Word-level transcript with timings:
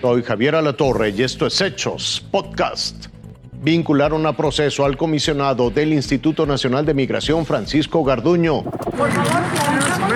Soy 0.00 0.22
Javier 0.22 0.54
Alatorre 0.54 1.10
y 1.10 1.22
esto 1.22 1.46
es 1.46 1.60
Hechos 1.60 2.24
Podcast. 2.30 3.08
Vincularon 3.52 4.24
a 4.24 4.34
proceso 4.34 4.86
al 4.86 4.96
comisionado 4.96 5.68
del 5.68 5.92
Instituto 5.92 6.46
Nacional 6.46 6.86
de 6.86 6.94
Migración, 6.94 7.44
Francisco 7.44 8.02
Garduño. 8.02 8.64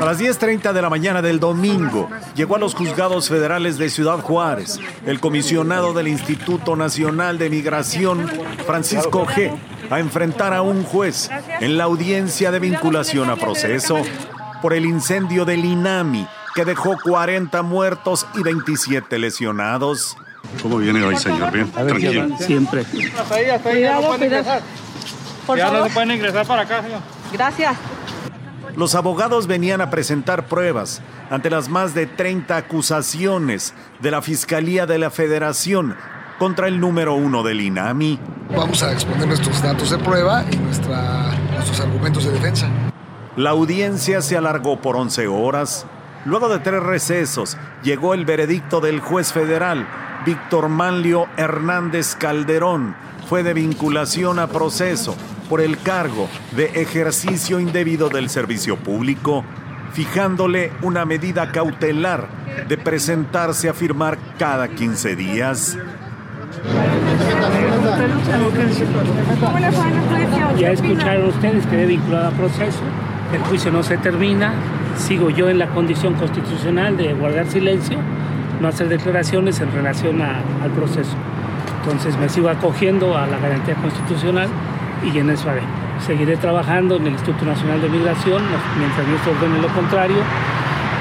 A 0.00 0.04
las 0.04 0.20
10.30 0.20 0.72
de 0.72 0.82
la 0.82 0.90
mañana 0.90 1.22
del 1.22 1.38
domingo 1.38 2.08
llegó 2.34 2.56
a 2.56 2.58
los 2.58 2.74
juzgados 2.74 3.28
federales 3.28 3.78
de 3.78 3.88
Ciudad 3.88 4.18
Juárez 4.18 4.80
el 5.06 5.20
comisionado 5.20 5.92
del 5.92 6.08
Instituto 6.08 6.74
Nacional 6.74 7.38
de 7.38 7.48
Migración, 7.48 8.28
Francisco 8.66 9.26
G., 9.26 9.56
a 9.90 10.00
enfrentar 10.00 10.54
a 10.54 10.62
un 10.62 10.82
juez 10.82 11.30
en 11.60 11.78
la 11.78 11.84
audiencia 11.84 12.50
de 12.50 12.58
vinculación 12.58 13.30
a 13.30 13.36
proceso 13.36 13.98
por 14.60 14.74
el 14.74 14.84
incendio 14.84 15.44
del 15.44 15.64
INAMI 15.64 16.26
que 16.58 16.64
dejó 16.64 16.96
40 17.00 17.62
muertos 17.62 18.26
y 18.34 18.42
27 18.42 19.16
lesionados. 19.20 20.16
¿Cómo 20.60 20.78
viene 20.78 21.04
hoy, 21.04 21.16
señor? 21.16 21.52
Bien, 21.52 21.70
tranquilo. 21.70 22.36
Siempre. 22.40 22.84
Hasta 23.16 23.34
ahí, 23.36 23.44
hasta 23.44 23.68
ahí, 23.68 23.82
ya 23.82 23.94
no 23.94 24.08
pueden 24.08 24.24
ingresar. 24.24 24.62
ya 25.56 25.70
no 25.70 25.84
se 25.84 25.90
pueden 25.90 26.10
ingresar 26.10 26.46
para 26.48 26.62
acá, 26.62 26.82
señor. 26.82 26.98
Gracias. 27.32 27.76
Los 28.74 28.96
abogados 28.96 29.46
venían 29.46 29.80
a 29.80 29.88
presentar 29.88 30.46
pruebas 30.46 31.00
ante 31.30 31.48
las 31.48 31.68
más 31.68 31.94
de 31.94 32.06
30 32.06 32.56
acusaciones 32.56 33.72
de 34.00 34.10
la 34.10 34.20
Fiscalía 34.20 34.84
de 34.84 34.98
la 34.98 35.10
Federación 35.10 35.94
contra 36.40 36.66
el 36.66 36.80
número 36.80 37.14
uno 37.14 37.44
del 37.44 37.60
INAMI. 37.60 38.18
Vamos 38.56 38.82
a 38.82 38.92
exponer 38.92 39.28
nuestros 39.28 39.62
datos 39.62 39.90
de 39.90 39.98
prueba 39.98 40.44
y 40.50 40.56
nuestra, 40.56 41.36
nuestros 41.52 41.78
argumentos 41.78 42.24
de 42.24 42.32
defensa. 42.32 42.68
La 43.36 43.50
audiencia 43.50 44.22
se 44.22 44.36
alargó 44.36 44.80
por 44.80 44.96
11 44.96 45.28
horas. 45.28 45.86
Luego 46.24 46.48
de 46.48 46.58
tres 46.58 46.82
recesos, 46.82 47.56
llegó 47.82 48.14
el 48.14 48.24
veredicto 48.24 48.80
del 48.80 49.00
juez 49.00 49.32
federal, 49.32 49.86
Víctor 50.26 50.68
Manlio 50.68 51.26
Hernández 51.36 52.16
Calderón. 52.16 52.94
Fue 53.28 53.42
de 53.42 53.54
vinculación 53.54 54.38
a 54.38 54.48
proceso 54.48 55.16
por 55.48 55.60
el 55.60 55.78
cargo 55.78 56.28
de 56.52 56.66
ejercicio 56.82 57.60
indebido 57.60 58.08
del 58.08 58.28
servicio 58.28 58.76
público, 58.76 59.44
fijándole 59.92 60.72
una 60.82 61.04
medida 61.04 61.52
cautelar 61.52 62.28
de 62.68 62.76
presentarse 62.76 63.68
a 63.68 63.74
firmar 63.74 64.18
cada 64.38 64.68
15 64.68 65.16
días. 65.16 65.78
Ya 70.58 70.70
escucharon 70.72 71.28
ustedes 71.28 71.66
que 71.66 71.82
he 71.82 71.86
vinculado 71.86 72.28
a 72.28 72.30
proceso. 72.32 72.80
El 73.32 73.40
juicio 73.42 73.70
no 73.70 73.82
se 73.82 73.96
termina. 73.98 74.54
Sigo 74.98 75.30
yo 75.30 75.48
en 75.48 75.58
la 75.58 75.68
condición 75.68 76.14
constitucional 76.14 76.96
de 76.96 77.14
guardar 77.14 77.46
silencio, 77.46 77.98
no 78.60 78.68
hacer 78.68 78.88
declaraciones 78.88 79.60
en 79.60 79.72
relación 79.72 80.20
al 80.20 80.70
proceso. 80.72 81.14
Entonces 81.82 82.18
me 82.18 82.28
sigo 82.28 82.50
acogiendo 82.50 83.16
a 83.16 83.26
la 83.26 83.38
garantía 83.38 83.74
constitucional 83.76 84.48
y 85.02 85.16
en 85.16 85.30
eso 85.30 85.48
haré. 85.48 85.62
Seguiré 86.04 86.36
trabajando 86.36 86.96
en 86.96 87.06
el 87.06 87.12
Instituto 87.12 87.44
Nacional 87.44 87.80
de 87.80 87.88
Migración 87.88 88.42
mientras 88.78 89.06
no 89.06 89.24
se 89.24 89.30
ordene 89.30 89.62
lo 89.62 89.68
contrario 89.68 90.18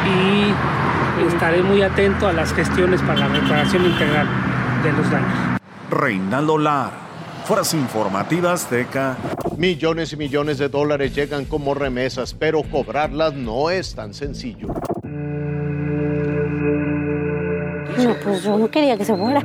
y 0.06 1.28
estaré 1.28 1.64
muy 1.64 1.82
atento 1.82 2.28
a 2.28 2.34
las 2.34 2.54
gestiones 2.54 3.02
para 3.02 3.20
la 3.20 3.28
reparación 3.28 3.86
integral 3.86 4.28
de 4.84 4.94
los 4.94 5.12
daños. 5.12 5.60
Reinaldo 5.90 6.58
Lar, 6.58 6.92
Fuerza 7.46 7.76
Informativa 7.76 8.54
Azteca. 8.54 9.18
Millones 9.58 10.14
y 10.14 10.18
millones 10.18 10.60
de 10.60 10.70
dólares 10.70 11.16
llegan 11.16 11.46
como 11.46 11.74
remesas, 11.74 12.36
pero 12.36 12.62
cobrarlas 12.62 13.34
no 13.34 13.72
es 13.72 13.96
tan 13.96 14.14
sencillo. 14.14 14.68
No, 17.98 18.16
pues 18.24 18.44
yo 18.44 18.56
no 18.60 18.70
quería 18.70 18.96
que 18.98 19.04
se 19.04 19.18
fuera. 19.18 19.44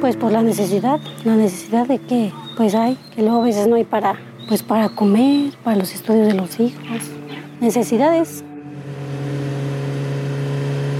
Pues 0.00 0.16
por 0.16 0.32
la 0.32 0.40
necesidad, 0.42 0.98
la 1.26 1.36
necesidad 1.36 1.86
de 1.86 1.98
que 1.98 2.32
pues 2.56 2.74
hay, 2.74 2.96
que 3.14 3.20
luego 3.20 3.42
a 3.42 3.44
veces 3.44 3.66
no 3.66 3.76
hay 3.76 3.84
para, 3.84 4.18
pues 4.48 4.62
para 4.62 4.88
comer, 4.88 5.52
para 5.62 5.76
los 5.76 5.92
estudios 5.94 6.28
de 6.28 6.34
los 6.34 6.58
hijos, 6.58 7.02
necesidades. 7.60 8.44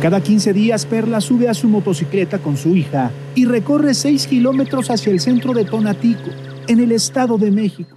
Cada 0.02 0.22
15 0.22 0.52
días 0.52 0.84
Perla 0.84 1.20
sube 1.22 1.48
a 1.48 1.54
su 1.54 1.66
motocicleta 1.66 2.38
con 2.38 2.58
su 2.58 2.76
hija 2.76 3.10
y 3.34 3.46
recorre 3.46 3.94
6 3.94 4.26
kilómetros 4.26 4.90
hacia 4.90 5.10
el 5.12 5.18
centro 5.18 5.54
de 5.54 5.64
Tonatico, 5.64 6.30
en 6.68 6.80
el 6.80 6.92
Estado 6.92 7.38
de 7.38 7.50
México. 7.50 7.96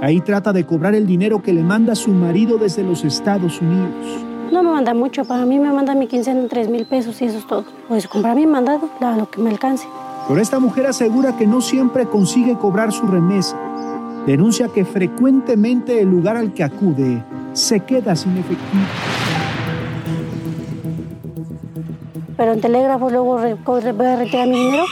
Ahí 0.00 0.20
trata 0.20 0.52
de 0.52 0.64
cobrar 0.64 0.94
el 0.94 1.06
dinero 1.06 1.42
que 1.42 1.52
le 1.52 1.62
manda 1.62 1.94
su 1.94 2.10
marido 2.12 2.56
desde 2.56 2.84
los 2.84 3.04
Estados 3.04 3.60
Unidos. 3.60 3.90
No 4.52 4.62
me 4.62 4.70
manda 4.70 4.94
mucho, 4.94 5.24
para 5.24 5.44
mí 5.44 5.58
me 5.58 5.72
manda 5.72 5.94
mi 5.94 6.06
quincena 6.06 6.40
en 6.40 6.48
3 6.48 6.68
mil 6.68 6.86
pesos 6.86 7.20
y 7.20 7.24
eso 7.26 7.38
es 7.38 7.46
todo. 7.46 7.64
Pues 7.88 8.06
comprar 8.06 8.36
mi 8.36 8.46
mandado, 8.46 8.88
la- 9.00 9.16
lo 9.16 9.28
que 9.30 9.40
me 9.40 9.50
alcance. 9.50 9.86
Pero 10.28 10.40
esta 10.40 10.58
mujer 10.58 10.86
asegura 10.86 11.36
que 11.36 11.46
no 11.46 11.60
siempre 11.60 12.06
consigue 12.06 12.56
cobrar 12.56 12.92
su 12.92 13.06
remesa. 13.06 13.56
Denuncia 14.26 14.68
que 14.68 14.84
frecuentemente 14.84 16.00
el 16.00 16.10
lugar 16.10 16.36
al 16.36 16.52
que 16.52 16.62
acude 16.62 17.22
se 17.54 17.80
queda 17.80 18.14
sin 18.14 18.36
efectivo. 18.36 18.84
Pero 22.38 22.52
en 22.52 22.60
telégrafo 22.60 23.10
luego 23.10 23.36
voy 23.36 24.06
a 24.06 24.16
retirar 24.16 24.46
mi 24.46 24.54
dinero 24.54 24.84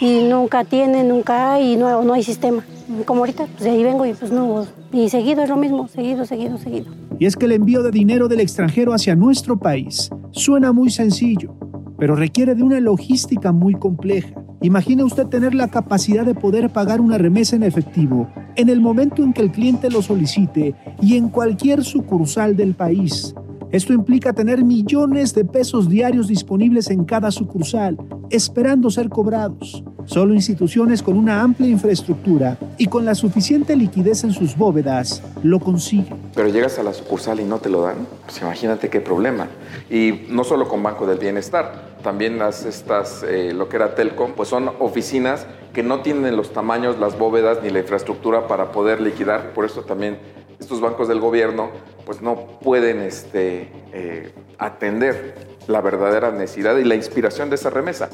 y 0.00 0.24
nunca 0.24 0.64
tiene, 0.64 1.04
nunca 1.04 1.52
hay, 1.52 1.74
y 1.74 1.76
no, 1.76 2.02
no 2.02 2.14
hay 2.14 2.22
sistema. 2.22 2.64
Como 3.04 3.20
ahorita, 3.20 3.46
pues 3.46 3.62
de 3.62 3.70
ahí 3.70 3.84
vengo 3.84 4.06
y 4.06 4.14
pues 4.14 4.32
no, 4.32 4.66
y 4.90 5.10
seguido 5.10 5.42
es 5.42 5.50
lo 5.50 5.56
mismo, 5.56 5.86
seguido, 5.86 6.24
seguido, 6.24 6.56
seguido. 6.56 6.86
Y 7.18 7.26
es 7.26 7.36
que 7.36 7.44
el 7.44 7.52
envío 7.52 7.82
de 7.82 7.90
dinero 7.90 8.26
del 8.26 8.40
extranjero 8.40 8.94
hacia 8.94 9.14
nuestro 9.14 9.58
país 9.58 10.10
suena 10.30 10.72
muy 10.72 10.88
sencillo, 10.90 11.54
pero 11.98 12.16
requiere 12.16 12.54
de 12.54 12.62
una 12.62 12.80
logística 12.80 13.52
muy 13.52 13.74
compleja. 13.74 14.34
Imagine 14.62 15.04
usted 15.04 15.26
tener 15.26 15.54
la 15.54 15.68
capacidad 15.68 16.24
de 16.24 16.34
poder 16.34 16.70
pagar 16.70 17.02
una 17.02 17.18
remesa 17.18 17.54
en 17.54 17.64
efectivo 17.64 18.28
en 18.56 18.70
el 18.70 18.80
momento 18.80 19.22
en 19.22 19.34
que 19.34 19.42
el 19.42 19.50
cliente 19.50 19.90
lo 19.90 20.00
solicite 20.00 20.74
y 21.02 21.16
en 21.16 21.28
cualquier 21.28 21.84
sucursal 21.84 22.56
del 22.56 22.74
país. 22.74 23.34
Esto 23.74 23.92
implica 23.92 24.32
tener 24.32 24.62
millones 24.62 25.34
de 25.34 25.44
pesos 25.44 25.88
diarios 25.88 26.28
disponibles 26.28 26.90
en 26.90 27.04
cada 27.04 27.32
sucursal, 27.32 27.98
esperando 28.30 28.88
ser 28.88 29.08
cobrados. 29.08 29.82
Solo 30.04 30.32
instituciones 30.32 31.02
con 31.02 31.18
una 31.18 31.42
amplia 31.42 31.68
infraestructura 31.68 32.56
y 32.78 32.86
con 32.86 33.04
la 33.04 33.16
suficiente 33.16 33.74
liquidez 33.74 34.22
en 34.22 34.30
sus 34.30 34.56
bóvedas 34.56 35.24
lo 35.42 35.58
consiguen. 35.58 36.16
Pero 36.36 36.50
llegas 36.50 36.78
a 36.78 36.84
la 36.84 36.92
sucursal 36.92 37.40
y 37.40 37.44
no 37.44 37.58
te 37.58 37.68
lo 37.68 37.82
dan, 37.82 38.06
pues 38.24 38.40
imagínate 38.40 38.88
qué 38.90 39.00
problema. 39.00 39.48
Y 39.90 40.20
no 40.28 40.44
solo 40.44 40.68
con 40.68 40.80
Banco 40.80 41.04
del 41.04 41.18
Bienestar, 41.18 41.96
también 42.04 42.38
las 42.38 42.64
estas, 42.64 43.24
eh, 43.24 43.52
lo 43.52 43.68
que 43.68 43.74
era 43.74 43.96
Telcom, 43.96 44.34
pues 44.36 44.50
son 44.50 44.70
oficinas 44.78 45.48
que 45.72 45.82
no 45.82 46.00
tienen 46.02 46.36
los 46.36 46.52
tamaños, 46.52 47.00
las 47.00 47.18
bóvedas 47.18 47.58
ni 47.60 47.70
la 47.70 47.80
infraestructura 47.80 48.46
para 48.46 48.70
poder 48.70 49.00
liquidar. 49.00 49.52
Por 49.52 49.64
eso 49.64 49.80
también 49.80 50.18
estos 50.64 50.80
bancos 50.80 51.08
del 51.08 51.20
gobierno 51.20 51.70
pues 52.06 52.22
no 52.22 52.58
pueden 52.62 53.00
este, 53.00 53.68
eh, 53.92 54.32
atender 54.58 55.34
la 55.66 55.82
verdadera 55.82 56.30
necesidad 56.30 56.76
y 56.78 56.84
la 56.84 56.94
inspiración 56.94 57.50
de 57.50 57.56
esa 57.56 57.68
remesa. 57.70 58.08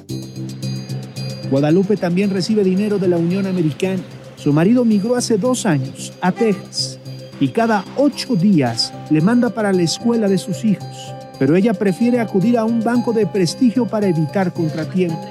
Guadalupe 1.49 1.97
también 1.97 2.31
recibe 2.31 2.65
dinero 2.65 2.99
de 2.99 3.09
la 3.09 3.17
Unión 3.17 3.47
Americana. 3.47 4.03
Su 4.37 4.53
marido 4.53 4.85
migró 4.85 5.17
hace 5.17 5.39
dos 5.39 5.65
años 5.65 6.13
a 6.21 6.33
Texas 6.33 6.99
y 7.39 7.49
cada 7.49 7.85
ocho 7.97 8.35
días 8.35 8.93
le 9.11 9.21
manda 9.21 9.51
para 9.51 9.73
la 9.73 9.83
escuela 9.83 10.29
de 10.29 10.39
sus 10.39 10.65
hijos. 10.65 11.15
Pero 11.39 11.55
ella 11.57 11.73
prefiere 11.73 12.21
acudir 12.21 12.59
a 12.59 12.65
un 12.65 12.83
banco 12.83 13.13
de 13.13 13.27
prestigio 13.27 13.87
para 13.87 14.09
evitar 14.09 14.53
contratiempos. 14.53 15.31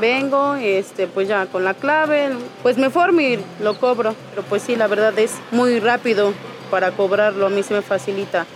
Vengo, 0.00 0.54
este, 0.56 1.06
pues 1.06 1.28
ya 1.28 1.46
con 1.46 1.62
la 1.62 1.74
clave, 1.74 2.30
pues 2.62 2.76
me 2.78 2.90
formo 2.90 3.20
y 3.20 3.38
lo 3.62 3.78
cobro. 3.78 4.14
Pero 4.30 4.42
pues 4.48 4.62
sí, 4.62 4.76
la 4.76 4.88
verdad 4.88 5.16
es 5.18 5.32
muy 5.52 5.78
rápido 5.78 6.32
para 6.74 6.90
cobrarlo, 6.90 7.46
a 7.46 7.50
mí 7.50 7.62
se 7.62 7.72
me 7.72 7.82
facilita. 7.82 8.46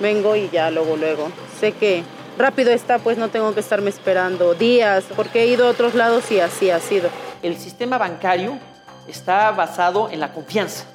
Vengo 0.00 0.34
y 0.34 0.48
ya 0.48 0.70
luego, 0.70 0.96
luego. 0.96 1.28
Sé 1.60 1.72
que 1.72 2.04
rápido 2.38 2.70
está, 2.70 2.98
pues 2.98 3.18
no 3.18 3.28
tengo 3.28 3.52
que 3.52 3.60
estarme 3.60 3.90
esperando 3.90 4.54
días, 4.54 5.04
porque 5.14 5.42
he 5.42 5.46
ido 5.48 5.66
a 5.66 5.72
otros 5.72 5.94
lados 5.94 6.30
y 6.30 6.40
así 6.40 6.70
ha 6.70 6.80
sido. 6.80 7.10
El 7.42 7.58
sistema 7.58 7.98
bancario 7.98 8.58
está 9.06 9.50
basado 9.50 10.08
en 10.10 10.20
la 10.20 10.32
confianza. 10.32 10.86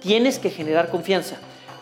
Tienes 0.00 0.38
que 0.38 0.50
generar 0.50 0.90
confianza. 0.90 1.36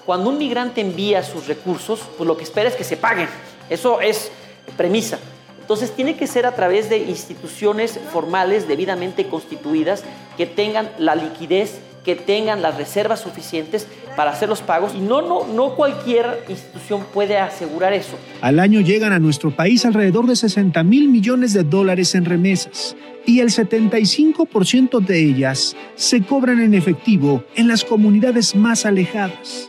Cuando 0.04 0.30
un 0.30 0.38
migrante 0.38 0.80
envía 0.80 1.24
sus 1.24 1.48
recursos, 1.48 2.02
pues 2.16 2.28
lo 2.28 2.36
que 2.36 2.44
espera 2.44 2.68
es 2.68 2.76
que 2.76 2.84
se 2.84 2.96
paguen. 2.96 3.28
Eso 3.68 4.00
es 4.00 4.30
premisa. 4.76 5.18
Entonces 5.66 5.90
tiene 5.96 6.14
que 6.14 6.28
ser 6.28 6.46
a 6.46 6.54
través 6.54 6.88
de 6.88 6.98
instituciones 6.98 7.98
formales 8.12 8.68
debidamente 8.68 9.26
constituidas 9.26 10.04
que 10.36 10.46
tengan 10.46 10.88
la 10.96 11.16
liquidez, 11.16 11.80
que 12.04 12.14
tengan 12.14 12.62
las 12.62 12.76
reservas 12.76 13.18
suficientes 13.18 13.88
para 14.14 14.30
hacer 14.30 14.48
los 14.48 14.60
pagos 14.60 14.94
y 14.94 15.00
no, 15.00 15.22
no, 15.22 15.44
no 15.44 15.74
cualquier 15.74 16.44
institución 16.48 17.04
puede 17.12 17.36
asegurar 17.38 17.92
eso. 17.94 18.16
Al 18.42 18.60
año 18.60 18.80
llegan 18.80 19.12
a 19.12 19.18
nuestro 19.18 19.50
país 19.50 19.84
alrededor 19.84 20.28
de 20.28 20.36
60 20.36 20.84
mil 20.84 21.08
millones 21.08 21.52
de 21.52 21.64
dólares 21.64 22.14
en 22.14 22.26
remesas 22.26 22.94
y 23.26 23.40
el 23.40 23.48
75% 23.48 25.00
de 25.00 25.18
ellas 25.18 25.74
se 25.96 26.22
cobran 26.22 26.60
en 26.60 26.74
efectivo 26.74 27.42
en 27.56 27.66
las 27.66 27.82
comunidades 27.82 28.54
más 28.54 28.86
alejadas. 28.86 29.68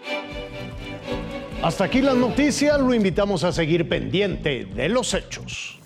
Hasta 1.64 1.86
aquí 1.86 2.04
las 2.04 2.16
noticias, 2.16 2.80
lo 2.80 2.94
invitamos 2.94 3.44
a 3.44 3.52
seguir 3.52 3.90
pendiente 3.90 4.66
de 4.66 4.90
los 4.90 5.16
hechos. 5.16 5.77